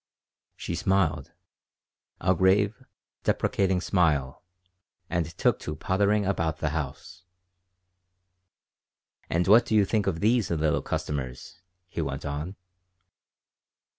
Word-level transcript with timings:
She 0.55 0.73
smiled 0.73 1.31
a 2.19 2.33
grave, 2.33 2.83
deprecating 3.23 3.79
smile 3.81 4.43
and 5.11 5.27
took 5.37 5.59
to 5.59 5.75
pottering 5.75 6.25
about 6.25 6.57
the 6.57 6.69
house 6.71 7.21
"And 9.29 9.47
what 9.47 9.63
do 9.67 9.75
you 9.75 9.85
think 9.85 10.07
of 10.07 10.19
these 10.19 10.49
little 10.49 10.81
customers?" 10.81 11.61
he 11.87 12.01
went 12.01 12.25
on. 12.25 12.55